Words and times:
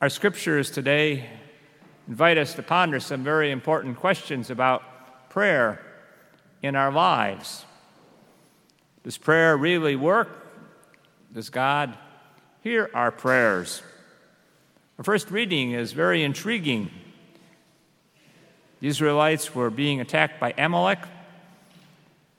Our 0.00 0.10
scriptures 0.10 0.70
today 0.70 1.28
invite 2.06 2.38
us 2.38 2.54
to 2.54 2.62
ponder 2.62 3.00
some 3.00 3.24
very 3.24 3.50
important 3.50 3.96
questions 3.96 4.48
about 4.48 5.28
prayer 5.28 5.84
in 6.62 6.76
our 6.76 6.92
lives. 6.92 7.64
Does 9.02 9.18
prayer 9.18 9.56
really 9.56 9.96
work? 9.96 10.28
Does 11.32 11.50
God 11.50 11.98
hear 12.60 12.88
our 12.94 13.10
prayers? 13.10 13.82
Our 14.98 15.04
first 15.04 15.32
reading 15.32 15.72
is 15.72 15.90
very 15.90 16.22
intriguing. 16.22 16.92
The 18.78 18.86
Israelites 18.86 19.52
were 19.52 19.68
being 19.68 20.00
attacked 20.00 20.38
by 20.38 20.54
Amalek, 20.56 21.00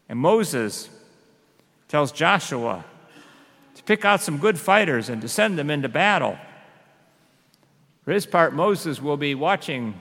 and 0.08 0.18
Moses 0.18 0.90
tells 1.90 2.14
Joshua 2.14 2.86
to 3.76 3.84
pick 3.84 4.06
out 4.06 4.22
some 4.22 4.38
good 4.38 4.58
fighters 4.58 5.10
and 5.10 5.22
to 5.22 5.28
send 5.28 5.60
them 5.60 5.70
into 5.70 5.90
battle. 5.90 6.38
For 8.10 8.14
his 8.14 8.26
part, 8.26 8.56
Moses 8.56 9.00
will 9.00 9.18
be 9.18 9.36
watching 9.36 9.94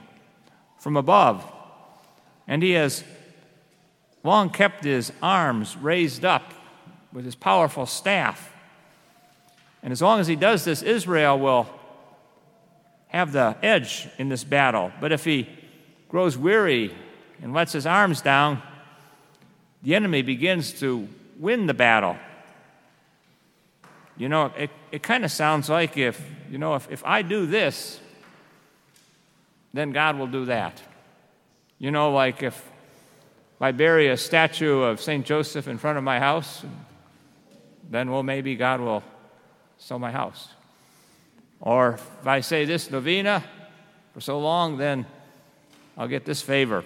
from 0.79 0.97
above, 0.97 1.45
and 2.47 2.62
he 2.62 2.71
has 2.71 3.05
long 4.25 4.49
kept 4.49 4.83
his 4.83 5.12
arms 5.21 5.77
raised 5.77 6.25
up 6.25 6.55
with 7.13 7.27
his 7.27 7.35
powerful 7.35 7.85
staff. 7.85 8.51
And 9.83 9.93
as 9.93 10.01
long 10.01 10.21
as 10.21 10.27
he 10.27 10.37
does 10.37 10.65
this, 10.65 10.80
Israel 10.80 11.39
will 11.39 11.69
have 13.09 13.33
the 13.33 13.55
edge 13.63 14.09
in 14.16 14.30
this 14.30 14.43
battle. 14.43 14.91
But 15.02 15.13
if 15.13 15.27
he 15.27 15.47
grows 16.09 16.38
weary 16.38 16.95
and 17.43 17.52
lets 17.52 17.75
his 17.75 17.85
arms 17.85 18.23
down, 18.23 18.63
the 19.83 19.95
enemy 19.95 20.23
begins 20.23 20.73
to 20.80 21.07
win 21.38 21.66
the 21.66 21.75
battle. 21.75 22.16
You 24.19 24.29
know, 24.29 24.47
it, 24.57 24.71
it 24.91 25.03
kind 25.03 25.25
of 25.25 25.31
sounds 25.31 25.69
like 25.71 25.97
if, 25.97 26.21
you 26.51 26.59
know, 26.59 26.75
if, 26.75 26.91
if 26.91 27.05
I 27.05 27.23
do 27.23 27.47
this, 27.47 28.01
then 29.73 29.93
God 29.93 30.19
will 30.19 30.27
do 30.27 30.47
that. 30.47 30.83
You 31.79 31.93
know, 31.93 32.13
like 32.13 32.43
if 32.43 32.69
I 33.60 33.71
bury 33.71 34.09
a 34.09 34.16
statue 34.16 34.83
of 34.83 35.01
St. 35.01 35.25
Joseph 35.25 35.69
in 35.69 35.79
front 35.79 35.99
of 35.99 36.05
my 36.05 36.19
house, 36.19 36.65
then, 37.88 38.10
well, 38.10 38.25
maybe 38.25 38.57
God 38.57 38.80
will 38.80 39.05
sell 39.79 40.01
my 40.01 40.10
house. 40.10 40.49
Or 41.60 41.95
if 42.21 42.27
I 42.27 42.41
say 42.41 42.65
this 42.65 42.91
novena 42.91 43.45
for 44.15 44.21
so 44.21 44.41
long, 44.41 44.79
then 44.79 45.07
I'll 45.97 46.09
get 46.09 46.25
this 46.25 46.43
favor. 46.43 46.85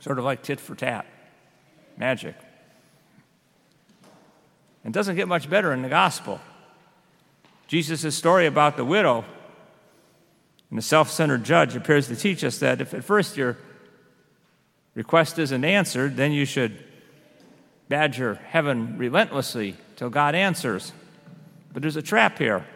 Sort 0.00 0.18
of 0.18 0.24
like 0.24 0.42
tit 0.42 0.58
for 0.58 0.74
tat, 0.74 1.06
magic. 1.96 2.34
It 4.84 4.92
doesn't 4.92 5.16
get 5.16 5.28
much 5.28 5.48
better 5.48 5.72
in 5.72 5.82
the 5.82 5.88
gospel. 5.88 6.40
Jesus' 7.68 8.14
story 8.14 8.46
about 8.46 8.76
the 8.76 8.84
widow 8.84 9.24
and 10.70 10.78
the 10.78 10.82
self 10.82 11.10
centered 11.10 11.44
judge 11.44 11.76
appears 11.76 12.08
to 12.08 12.16
teach 12.16 12.42
us 12.44 12.58
that 12.58 12.80
if 12.80 12.94
at 12.94 13.04
first 13.04 13.36
your 13.36 13.56
request 14.94 15.38
isn't 15.38 15.64
answered, 15.64 16.16
then 16.16 16.32
you 16.32 16.44
should 16.44 16.82
badger 17.88 18.34
heaven 18.34 18.96
relentlessly 18.98 19.76
till 19.96 20.10
God 20.10 20.34
answers. 20.34 20.92
But 21.72 21.82
there's 21.82 21.96
a 21.96 22.02
trap 22.02 22.38
here, 22.38 22.66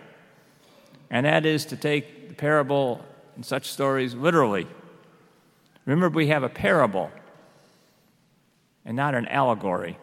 and 1.11 1.27
that 1.27 1.45
is 1.45 1.67
to 1.67 1.77
take 1.77 2.29
the 2.29 2.35
parable 2.35 3.05
and 3.35 3.45
such 3.45 3.71
stories 3.71 4.15
literally. 4.15 4.67
Remember, 5.85 6.09
we 6.09 6.29
have 6.29 6.43
a 6.43 6.49
parable 6.49 7.11
and 8.85 8.97
not 8.97 9.15
an 9.15 9.27
allegory. 9.29 9.99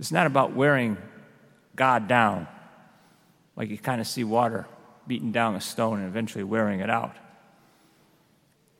It's 0.00 0.10
not 0.10 0.26
about 0.26 0.54
wearing 0.54 0.96
God 1.76 2.08
down, 2.08 2.48
like 3.54 3.68
you 3.68 3.76
kind 3.76 4.00
of 4.00 4.06
see 4.06 4.24
water 4.24 4.66
beating 5.06 5.30
down 5.30 5.56
a 5.56 5.60
stone 5.60 5.98
and 5.98 6.08
eventually 6.08 6.42
wearing 6.42 6.80
it 6.80 6.88
out. 6.88 7.14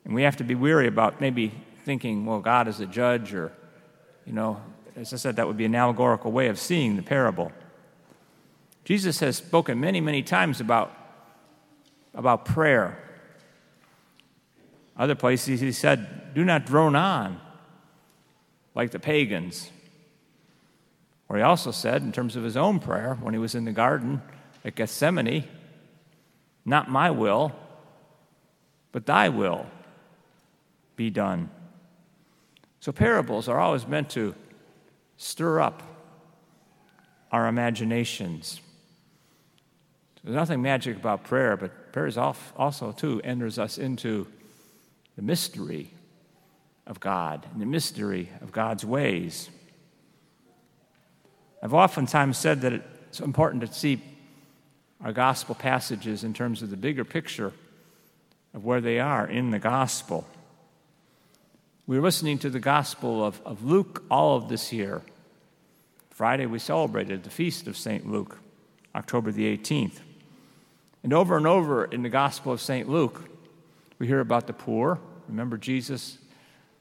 And 0.03 0.15
we 0.15 0.23
have 0.23 0.37
to 0.37 0.43
be 0.43 0.55
weary 0.55 0.87
about 0.87 1.21
maybe 1.21 1.53
thinking, 1.85 2.25
well, 2.25 2.39
God 2.39 2.67
is 2.67 2.79
a 2.79 2.87
judge, 2.87 3.35
or, 3.35 3.53
you 4.25 4.33
know, 4.33 4.59
as 4.95 5.13
I 5.13 5.17
said, 5.17 5.35
that 5.35 5.45
would 5.45 5.57
be 5.57 5.65
an 5.65 5.75
allegorical 5.75 6.31
way 6.31 6.47
of 6.47 6.57
seeing 6.57 6.95
the 6.95 7.03
parable. 7.03 7.51
Jesus 8.83 9.19
has 9.19 9.37
spoken 9.37 9.79
many, 9.79 10.01
many 10.01 10.23
times 10.23 10.59
about, 10.59 10.91
about 12.15 12.45
prayer. 12.45 12.97
Other 14.97 15.13
places 15.13 15.59
he 15.59 15.71
said, 15.71 16.33
do 16.33 16.43
not 16.43 16.65
drone 16.65 16.95
on 16.95 17.39
like 18.73 18.89
the 18.89 18.99
pagans 18.99 19.69
or 21.31 21.37
he 21.37 21.43
also 21.43 21.71
said, 21.71 22.01
in 22.01 22.11
terms 22.11 22.35
of 22.35 22.43
his 22.43 22.57
own 22.57 22.81
prayer, 22.81 23.17
when 23.21 23.33
he 23.33 23.39
was 23.39 23.55
in 23.55 23.63
the 23.63 23.71
garden 23.71 24.21
at 24.65 24.75
Gethsemane, 24.75 25.45
Not 26.65 26.91
my 26.91 27.09
will, 27.09 27.53
but 28.91 29.05
thy 29.05 29.29
will 29.29 29.65
be 30.97 31.09
done. 31.09 31.49
So 32.81 32.91
parables 32.91 33.47
are 33.47 33.57
always 33.57 33.87
meant 33.87 34.09
to 34.09 34.35
stir 35.15 35.61
up 35.61 35.81
our 37.31 37.47
imaginations. 37.47 38.59
There's 40.25 40.35
nothing 40.35 40.61
magic 40.61 40.97
about 40.97 41.23
prayer, 41.23 41.55
but 41.55 41.93
prayer 41.93 42.07
is 42.07 42.17
also, 42.17 42.91
too, 42.91 43.21
enters 43.23 43.57
us 43.57 43.77
into 43.77 44.27
the 45.15 45.21
mystery 45.21 45.91
of 46.85 46.99
God 46.99 47.47
and 47.53 47.61
the 47.61 47.65
mystery 47.65 48.27
of 48.41 48.51
God's 48.51 48.83
ways. 48.83 49.49
I've 51.61 51.73
oftentimes 51.73 52.37
said 52.37 52.61
that 52.61 52.73
it's 52.73 53.19
important 53.19 53.61
to 53.61 53.71
see 53.71 54.01
our 55.03 55.13
gospel 55.13 55.55
passages 55.55 56.23
in 56.23 56.33
terms 56.33 56.61
of 56.61 56.69
the 56.69 56.77
bigger 56.77 57.05
picture 57.05 57.53
of 58.53 58.65
where 58.65 58.81
they 58.81 58.99
are 58.99 59.27
in 59.27 59.51
the 59.51 59.59
gospel. 59.59 60.27
We 61.87 61.97
were 61.97 62.03
listening 62.03 62.39
to 62.39 62.49
the 62.49 62.59
gospel 62.59 63.23
of, 63.23 63.41
of 63.45 63.63
Luke 63.63 64.03
all 64.09 64.37
of 64.37 64.49
this 64.49 64.71
year. 64.71 65.01
Friday, 66.09 66.45
we 66.45 66.59
celebrated 66.59 67.23
the 67.23 67.29
feast 67.29 67.67
of 67.67 67.77
St. 67.77 68.09
Luke, 68.09 68.37
October 68.95 69.31
the 69.31 69.57
18th. 69.57 69.99
And 71.03 71.13
over 71.13 71.37
and 71.37 71.47
over 71.47 71.85
in 71.85 72.03
the 72.03 72.09
gospel 72.09 72.53
of 72.53 72.61
St. 72.61 72.87
Luke, 72.87 73.29
we 73.97 74.07
hear 74.07 74.19
about 74.19 74.47
the 74.47 74.53
poor. 74.53 74.99
Remember, 75.27 75.57
Jesus, 75.57 76.17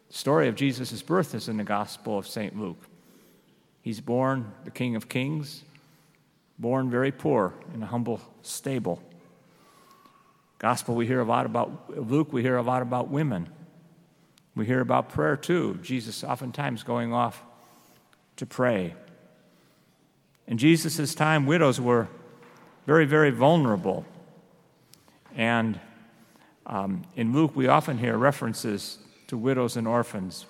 the 0.09 0.15
story 0.15 0.49
of 0.49 0.57
Jesus' 0.57 1.03
birth 1.03 1.35
is 1.35 1.49
in 1.49 1.57
the 1.57 1.65
gospel 1.65 2.19
of 2.19 2.27
St. 2.27 2.59
Luke. 2.59 2.90
He's 3.83 4.01
born 4.01 4.53
the 4.65 4.71
King 4.71 4.97
of 4.97 5.09
Kings, 5.09 5.63
born 6.59 6.91
very 6.91 7.13
poor 7.13 7.55
in 7.75 7.83
a 7.83 7.87
humble 7.87 8.21
stable. 8.43 9.03
Gospel, 10.59 10.95
we 10.95 11.07
hear 11.07 11.21
a 11.21 11.25
lot 11.25 11.47
about 11.47 11.97
Luke, 11.97 12.33
we 12.33 12.43
hear 12.43 12.57
a 12.57 12.63
lot 12.63 12.83
about 12.83 13.09
women. 13.09 13.49
We 14.55 14.67
hear 14.67 14.81
about 14.81 15.09
prayer 15.09 15.37
too. 15.37 15.79
Jesus 15.83 16.23
oftentimes 16.23 16.83
going 16.83 17.15
off 17.15 17.43
to 18.37 18.45
pray. 18.45 18.95
In 20.47 20.59
Jesus' 20.59 21.15
time, 21.15 21.47
widows 21.47 21.81
were 21.81 22.09
very, 22.87 23.07
very 23.07 23.31
vulnerable. 23.31 24.05
And 25.37 25.79
um, 26.67 27.03
in 27.17 27.33
Luke, 27.33 27.55
we 27.55 27.69
often 27.69 27.99
hear 27.99 28.19
references 28.19 28.99
to 29.29 29.39
widows 29.39 29.77
and 29.77 29.87
orphans. 29.87 30.45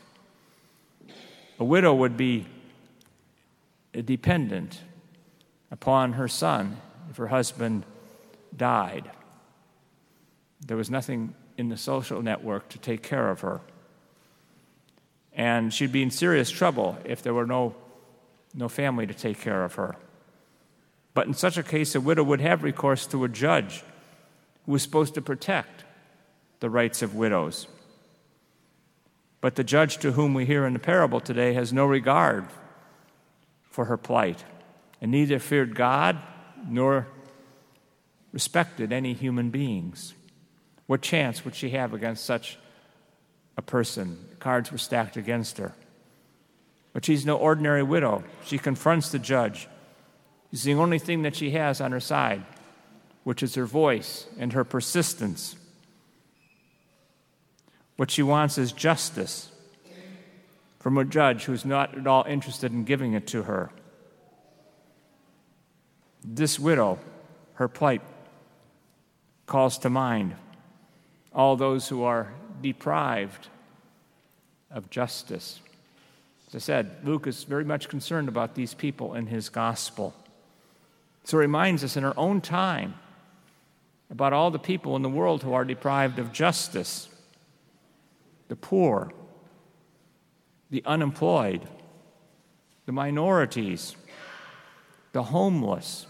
A 1.58 1.64
widow 1.64 1.94
would 1.94 2.16
be 2.16 2.46
dependent 3.92 4.80
upon 5.70 6.14
her 6.14 6.28
son 6.28 6.76
if 7.10 7.16
her 7.16 7.28
husband 7.28 7.84
died. 8.56 9.10
There 10.66 10.76
was 10.76 10.90
nothing 10.90 11.34
in 11.56 11.68
the 11.68 11.76
social 11.76 12.22
network 12.22 12.68
to 12.70 12.78
take 12.78 13.02
care 13.02 13.30
of 13.30 13.40
her. 13.40 13.60
And 15.32 15.72
she'd 15.72 15.92
be 15.92 16.02
in 16.02 16.10
serious 16.10 16.50
trouble 16.50 16.98
if 17.04 17.22
there 17.22 17.34
were 17.34 17.46
no, 17.46 17.74
no 18.54 18.68
family 18.68 19.06
to 19.06 19.14
take 19.14 19.40
care 19.40 19.64
of 19.64 19.74
her. 19.74 19.96
But 21.14 21.26
in 21.26 21.34
such 21.34 21.56
a 21.56 21.62
case, 21.62 21.94
a 21.94 22.00
widow 22.00 22.22
would 22.22 22.40
have 22.40 22.62
recourse 22.62 23.06
to 23.08 23.24
a 23.24 23.28
judge 23.28 23.82
who 24.66 24.72
was 24.72 24.82
supposed 24.82 25.14
to 25.14 25.22
protect 25.22 25.84
the 26.60 26.70
rights 26.70 27.02
of 27.02 27.14
widows. 27.14 27.66
But 29.40 29.56
the 29.56 29.64
judge 29.64 29.98
to 29.98 30.12
whom 30.12 30.34
we 30.34 30.44
hear 30.44 30.66
in 30.66 30.74
the 30.74 30.78
parable 30.78 31.20
today 31.20 31.54
has 31.54 31.72
no 31.72 31.86
regard 31.86 32.46
for 33.70 33.86
her 33.86 33.96
plight, 33.96 34.44
and 35.00 35.10
neither 35.10 35.38
feared 35.38 35.74
God 35.74 36.18
nor 36.66 37.06
respected 38.32 38.92
any 38.92 39.14
human 39.14 39.50
beings. 39.50 40.14
What 40.86 41.02
chance 41.02 41.44
would 41.44 41.54
she 41.54 41.70
have 41.70 41.94
against 41.94 42.24
such 42.24 42.58
a 43.56 43.62
person? 43.62 44.26
cards 44.40 44.72
were 44.72 44.78
stacked 44.78 45.16
against 45.16 45.58
her. 45.58 45.74
But 46.92 47.04
she's 47.04 47.24
no 47.24 47.36
ordinary 47.36 47.82
widow. 47.82 48.24
She 48.44 48.58
confronts 48.58 49.10
the 49.10 49.18
judge. 49.18 49.68
It's 50.52 50.64
the 50.64 50.74
only 50.74 50.98
thing 50.98 51.22
that 51.22 51.36
she 51.36 51.50
has 51.52 51.80
on 51.80 51.92
her 51.92 52.00
side, 52.00 52.44
which 53.22 53.42
is 53.42 53.54
her 53.54 53.66
voice 53.66 54.26
and 54.38 54.52
her 54.52 54.64
persistence. 54.64 55.54
What 57.96 58.10
she 58.10 58.22
wants 58.22 58.58
is 58.58 58.72
justice 58.72 59.49
from 60.80 60.98
a 60.98 61.04
judge 61.04 61.44
who's 61.44 61.64
not 61.64 61.96
at 61.96 62.06
all 62.06 62.24
interested 62.26 62.72
in 62.72 62.84
giving 62.84 63.12
it 63.12 63.26
to 63.28 63.44
her. 63.44 63.70
This 66.24 66.58
widow, 66.58 66.98
her 67.54 67.68
plight 67.68 68.02
calls 69.46 69.78
to 69.78 69.90
mind 69.90 70.34
all 71.32 71.56
those 71.56 71.88
who 71.88 72.02
are 72.02 72.32
deprived 72.60 73.48
of 74.70 74.90
justice. 74.90 75.60
As 76.48 76.54
I 76.54 76.58
said, 76.58 76.96
Luke 77.04 77.26
is 77.26 77.44
very 77.44 77.64
much 77.64 77.88
concerned 77.88 78.28
about 78.28 78.54
these 78.54 78.74
people 78.74 79.14
in 79.14 79.26
his 79.26 79.48
gospel. 79.48 80.14
So 81.24 81.36
he 81.36 81.42
reminds 81.42 81.84
us 81.84 81.96
in 81.96 82.04
our 82.04 82.14
own 82.16 82.40
time 82.40 82.94
about 84.10 84.32
all 84.32 84.50
the 84.50 84.58
people 84.58 84.96
in 84.96 85.02
the 85.02 85.08
world 85.08 85.42
who 85.42 85.52
are 85.52 85.64
deprived 85.64 86.18
of 86.18 86.32
justice 86.32 87.08
the 88.48 88.56
poor, 88.56 89.12
the 90.70 90.82
unemployed, 90.86 91.68
the 92.86 92.92
minorities, 92.92 93.96
the 95.12 95.24
homeless, 95.24 96.06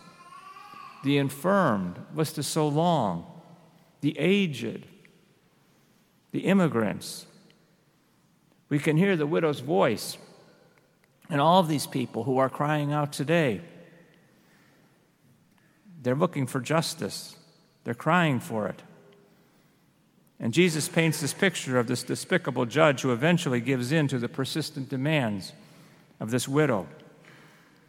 the 1.02 1.16
infirmed, 1.16 1.98
list 2.14 2.38
is 2.38 2.46
so 2.46 2.68
long, 2.68 3.26
the 4.02 4.18
aged, 4.18 4.86
the 6.32 6.40
immigrants. 6.40 7.26
We 8.68 8.78
can 8.78 8.96
hear 8.96 9.16
the 9.16 9.26
widow's 9.26 9.60
voice 9.60 10.18
and 11.28 11.40
all 11.40 11.60
of 11.60 11.68
these 11.68 11.86
people 11.86 12.24
who 12.24 12.38
are 12.38 12.50
crying 12.50 12.92
out 12.92 13.12
today. 13.12 13.62
They're 16.02 16.14
looking 16.14 16.46
for 16.46 16.60
justice, 16.60 17.36
they're 17.84 17.94
crying 17.94 18.40
for 18.40 18.66
it. 18.68 18.82
And 20.40 20.54
Jesus 20.54 20.88
paints 20.88 21.20
this 21.20 21.34
picture 21.34 21.78
of 21.78 21.86
this 21.86 22.02
despicable 22.02 22.64
judge 22.64 23.02
who 23.02 23.12
eventually 23.12 23.60
gives 23.60 23.92
in 23.92 24.08
to 24.08 24.18
the 24.18 24.28
persistent 24.28 24.88
demands 24.88 25.52
of 26.18 26.30
this 26.30 26.48
widow. 26.48 26.88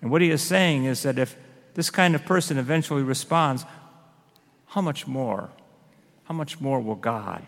And 0.01 0.11
what 0.11 0.21
he 0.21 0.31
is 0.31 0.41
saying 0.41 0.83
is 0.83 1.03
that 1.03 1.17
if 1.17 1.37
this 1.75 1.89
kind 1.89 2.13
of 2.13 2.25
person 2.25 2.57
eventually 2.57 3.03
responds, 3.03 3.65
how 4.65 4.81
much 4.81 5.07
more? 5.07 5.49
How 6.25 6.33
much 6.33 6.59
more 6.59 6.81
will 6.81 6.95
God? 6.95 7.47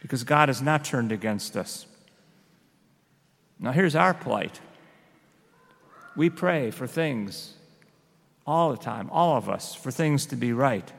Because 0.00 0.24
God 0.24 0.48
has 0.48 0.60
not 0.60 0.84
turned 0.84 1.12
against 1.12 1.56
us. 1.56 1.86
Now, 3.60 3.70
here's 3.70 3.94
our 3.94 4.14
plight 4.14 4.60
we 6.16 6.28
pray 6.28 6.70
for 6.70 6.86
things 6.86 7.54
all 8.46 8.70
the 8.70 8.76
time, 8.76 9.08
all 9.10 9.36
of 9.36 9.48
us, 9.48 9.74
for 9.74 9.90
things 9.90 10.26
to 10.26 10.36
be 10.36 10.52
right. 10.52 10.92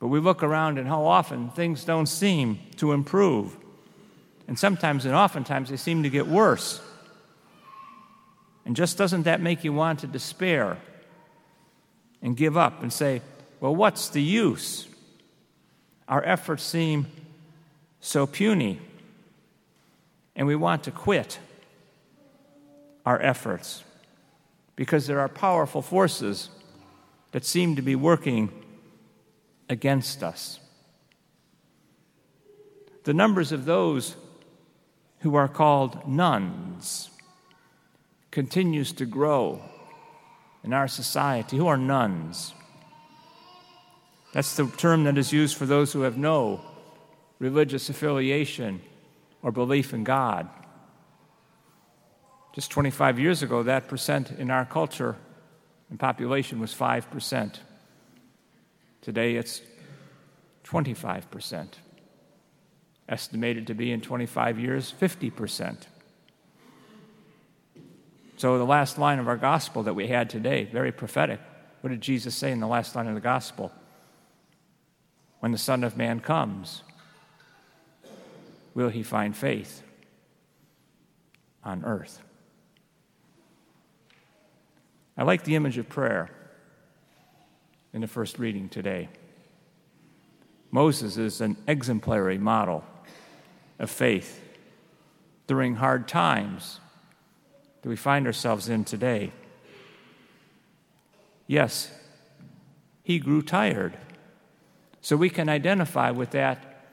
But 0.00 0.08
we 0.08 0.20
look 0.20 0.42
around 0.42 0.78
and 0.78 0.86
how 0.86 1.04
often 1.04 1.50
things 1.50 1.84
don't 1.84 2.06
seem 2.06 2.58
to 2.76 2.92
improve. 2.92 3.56
And 4.46 4.58
sometimes 4.58 5.04
and 5.04 5.14
oftentimes 5.14 5.70
they 5.70 5.76
seem 5.76 6.04
to 6.04 6.10
get 6.10 6.26
worse. 6.26 6.80
And 8.64 8.76
just 8.76 8.96
doesn't 8.98 9.24
that 9.24 9.40
make 9.40 9.64
you 9.64 9.72
want 9.72 10.00
to 10.00 10.06
despair 10.06 10.78
and 12.22 12.36
give 12.36 12.56
up 12.56 12.82
and 12.82 12.92
say, 12.92 13.22
well, 13.60 13.74
what's 13.74 14.10
the 14.10 14.22
use? 14.22 14.86
Our 16.06 16.24
efforts 16.24 16.62
seem 16.62 17.06
so 18.00 18.26
puny, 18.26 18.80
and 20.36 20.46
we 20.46 20.54
want 20.54 20.84
to 20.84 20.90
quit 20.90 21.38
our 23.04 23.20
efforts 23.20 23.82
because 24.76 25.06
there 25.06 25.18
are 25.18 25.28
powerful 25.28 25.82
forces 25.82 26.50
that 27.32 27.44
seem 27.44 27.76
to 27.76 27.82
be 27.82 27.96
working 27.96 28.50
against 29.68 30.22
us. 30.22 30.60
The 33.04 33.14
numbers 33.14 33.52
of 33.52 33.64
those 33.64 34.16
who 35.20 35.34
are 35.34 35.48
called 35.48 36.06
nones 36.06 37.10
continues 38.30 38.92
to 38.92 39.06
grow 39.06 39.62
in 40.62 40.72
our 40.72 40.88
society. 40.88 41.56
Who 41.56 41.66
are 41.66 41.76
nones? 41.76 42.52
That's 44.32 44.56
the 44.56 44.66
term 44.66 45.04
that 45.04 45.16
is 45.16 45.32
used 45.32 45.56
for 45.56 45.66
those 45.66 45.92
who 45.92 46.02
have 46.02 46.18
no 46.18 46.60
religious 47.38 47.88
affiliation 47.88 48.80
or 49.42 49.52
belief 49.52 49.94
in 49.94 50.04
God. 50.04 50.48
Just 52.54 52.70
25 52.70 53.18
years 53.18 53.42
ago, 53.42 53.62
that 53.62 53.88
percent 53.88 54.32
in 54.32 54.50
our 54.50 54.64
culture 54.64 55.16
and 55.90 55.98
population 55.98 56.60
was 56.60 56.74
5%. 56.74 57.58
Today 59.02 59.36
it's 59.36 59.62
25%. 60.64 61.68
Estimated 63.08 63.66
to 63.68 63.74
be 63.74 63.90
in 63.90 64.00
25 64.00 64.58
years, 64.58 64.92
50%. 65.00 65.86
So, 68.36 68.58
the 68.58 68.64
last 68.64 68.98
line 68.98 69.18
of 69.18 69.26
our 69.26 69.36
gospel 69.36 69.82
that 69.84 69.94
we 69.94 70.06
had 70.06 70.30
today, 70.30 70.64
very 70.64 70.92
prophetic. 70.92 71.40
What 71.80 71.90
did 71.90 72.00
Jesus 72.00 72.36
say 72.36 72.52
in 72.52 72.60
the 72.60 72.66
last 72.66 72.94
line 72.94 73.08
of 73.08 73.14
the 73.14 73.20
gospel? 73.20 73.72
When 75.40 75.52
the 75.52 75.58
Son 75.58 75.82
of 75.82 75.96
Man 75.96 76.20
comes, 76.20 76.82
will 78.74 78.90
he 78.90 79.02
find 79.02 79.36
faith 79.36 79.82
on 81.64 81.84
earth? 81.84 82.20
I 85.16 85.24
like 85.24 85.42
the 85.42 85.56
image 85.56 85.78
of 85.78 85.88
prayer 85.88 86.30
in 87.98 88.02
the 88.02 88.06
first 88.06 88.38
reading 88.38 88.68
today. 88.68 89.08
Moses 90.70 91.16
is 91.16 91.40
an 91.40 91.56
exemplary 91.66 92.38
model 92.38 92.84
of 93.80 93.90
faith 93.90 94.40
during 95.48 95.74
hard 95.74 96.06
times 96.06 96.78
that 97.82 97.88
we 97.88 97.96
find 97.96 98.24
ourselves 98.24 98.68
in 98.68 98.84
today. 98.84 99.32
Yes, 101.48 101.90
he 103.02 103.18
grew 103.18 103.42
tired. 103.42 103.98
So 105.00 105.16
we 105.16 105.28
can 105.28 105.48
identify 105.48 106.12
with 106.12 106.30
that 106.30 106.84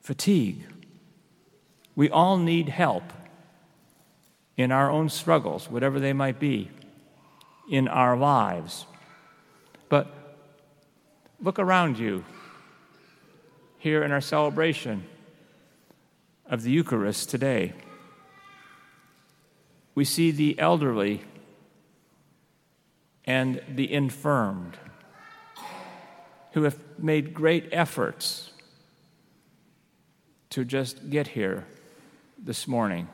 fatigue. 0.00 0.66
We 1.94 2.10
all 2.10 2.36
need 2.36 2.68
help 2.68 3.04
in 4.56 4.72
our 4.72 4.90
own 4.90 5.08
struggles, 5.08 5.70
whatever 5.70 6.00
they 6.00 6.12
might 6.12 6.40
be, 6.40 6.68
in 7.70 7.86
our 7.86 8.16
lives. 8.16 8.84
But 9.88 10.08
look 11.40 11.58
around 11.58 11.98
you 11.98 12.24
here 13.78 14.02
in 14.02 14.12
our 14.12 14.20
celebration 14.20 15.04
of 16.46 16.62
the 16.62 16.70
Eucharist 16.70 17.30
today. 17.30 17.72
We 19.94 20.04
see 20.04 20.30
the 20.30 20.58
elderly 20.58 21.22
and 23.24 23.60
the 23.68 23.92
infirmed 23.92 24.76
who 26.52 26.62
have 26.62 26.78
made 26.98 27.34
great 27.34 27.68
efforts 27.72 28.52
to 30.50 30.64
just 30.64 31.10
get 31.10 31.28
here 31.28 31.66
this 32.38 32.66
morning. 32.66 33.08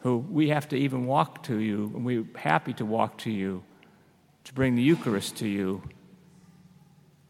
Who 0.00 0.18
we 0.18 0.48
have 0.48 0.68
to 0.70 0.76
even 0.76 1.06
walk 1.06 1.44
to 1.44 1.58
you, 1.58 1.92
and 1.94 2.04
we're 2.04 2.26
happy 2.34 2.72
to 2.74 2.84
walk 2.84 3.18
to 3.18 3.30
you 3.30 3.62
to 4.44 4.54
bring 4.54 4.74
the 4.74 4.82
Eucharist 4.82 5.36
to 5.36 5.48
you 5.48 5.82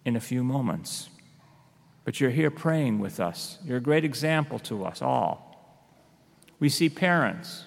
in 0.04 0.16
a 0.16 0.20
few 0.20 0.42
moments. 0.42 1.08
But 2.04 2.20
you're 2.20 2.30
here 2.30 2.50
praying 2.50 2.98
with 2.98 3.20
us. 3.20 3.58
You're 3.64 3.78
a 3.78 3.82
great 3.82 4.04
example 4.04 4.58
to 4.60 4.84
us 4.84 5.00
all. 5.02 5.48
We 6.58 6.68
see 6.68 6.88
parents 6.88 7.64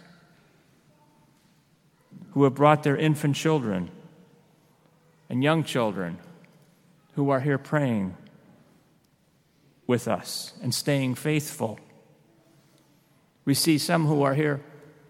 who 2.31 2.43
have 2.43 2.53
brought 2.53 2.83
their 2.83 2.97
infant 2.97 3.35
children 3.35 3.89
and 5.29 5.43
young 5.43 5.63
children 5.63 6.17
who 7.13 7.29
are 7.29 7.39
here 7.39 7.57
praying 7.57 8.15
with 9.87 10.07
us 10.07 10.53
and 10.61 10.73
staying 10.73 11.15
faithful. 11.15 11.79
We 13.45 13.53
see 13.53 13.77
some 13.77 14.05
who 14.05 14.23
are 14.23 14.33
here 14.33 14.61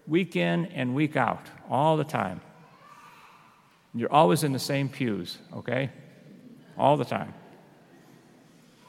week 0.06 0.36
in 0.36 0.66
and 0.66 0.94
week 0.94 1.16
out, 1.16 1.46
all 1.68 1.96
the 1.96 2.04
time. 2.04 2.40
You're 3.96 4.12
always 4.12 4.44
in 4.44 4.52
the 4.52 4.58
same 4.58 4.90
pews, 4.90 5.38
okay? 5.54 5.90
All 6.76 6.98
the 6.98 7.04
time. 7.04 7.32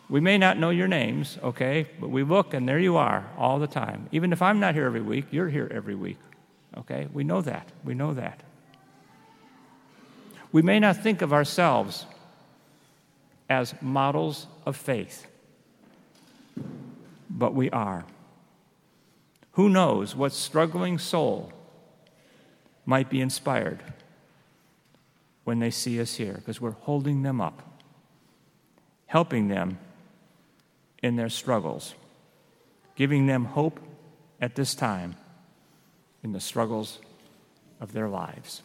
We 0.09 0.19
may 0.19 0.37
not 0.37 0.57
know 0.57 0.69
your 0.69 0.89
names, 0.89 1.37
okay, 1.41 1.87
but 1.99 2.09
we 2.09 2.23
look 2.23 2.53
and 2.53 2.67
there 2.67 2.77
you 2.77 2.97
are 2.97 3.25
all 3.37 3.57
the 3.57 3.67
time. 3.67 4.09
Even 4.11 4.33
if 4.33 4.41
I'm 4.41 4.59
not 4.59 4.75
here 4.75 4.85
every 4.85 5.01
week, 5.01 5.27
you're 5.31 5.47
here 5.47 5.71
every 5.73 5.95
week, 5.95 6.17
okay? 6.77 7.07
We 7.13 7.23
know 7.23 7.41
that. 7.41 7.71
We 7.85 7.93
know 7.93 8.13
that. 8.13 8.43
We 10.51 10.61
may 10.61 10.79
not 10.79 10.97
think 10.97 11.21
of 11.21 11.31
ourselves 11.31 12.05
as 13.49 13.73
models 13.81 14.47
of 14.65 14.75
faith, 14.75 15.25
but 17.29 17.53
we 17.53 17.69
are. 17.69 18.03
Who 19.53 19.69
knows 19.69 20.15
what 20.15 20.33
struggling 20.33 20.97
soul 20.97 21.53
might 22.85 23.09
be 23.09 23.21
inspired 23.21 23.81
when 25.47 25.59
they 25.59 25.71
see 25.71 26.01
us 26.01 26.15
here 26.15 26.33
because 26.33 26.59
we're 26.59 26.71
holding 26.71 27.23
them 27.23 27.39
up, 27.39 27.63
helping 29.05 29.47
them 29.47 29.79
in 31.01 31.15
their 31.15 31.29
struggles, 31.29 31.95
giving 32.97 33.27
them 33.27 33.45
hope 33.45 33.79
at 34.41 34.55
this 34.55 34.75
time 34.75 35.15
in 36.21 36.33
the 36.33 36.39
struggles 36.41 36.99
of 37.79 37.93
their 37.93 38.09
lives. 38.09 38.61